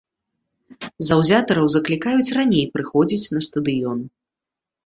[1.09, 3.99] Заўзятараў заклікаюць раней прыходзіць на стадыён.